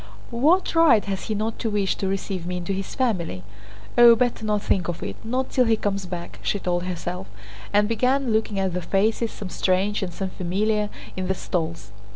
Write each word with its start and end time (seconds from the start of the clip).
"What 0.31 0.73
right 0.73 1.05
has 1.05 1.25
he 1.25 1.35
not 1.35 1.59
to 1.59 1.69
wish 1.69 1.95
to 1.97 2.07
receive 2.07 2.47
me 2.47 2.57
into 2.57 2.73
his 2.73 2.95
family? 2.95 3.43
Oh, 3.99 4.15
better 4.15 4.43
not 4.43 4.63
think 4.63 4.87
of 4.87 5.03
it—not 5.03 5.51
till 5.51 5.65
he 5.65 5.75
comes 5.77 6.07
back!" 6.07 6.39
she 6.41 6.57
told 6.57 6.85
herself, 6.85 7.27
and 7.71 7.87
began 7.87 8.33
looking 8.33 8.57
at 8.59 8.73
the 8.73 8.81
faces, 8.81 9.31
some 9.31 9.49
strange 9.49 10.01
and 10.01 10.11
some 10.11 10.31
familiar, 10.31 10.89
in 11.15 11.27
the 11.27 11.35
stalls. 11.35 11.91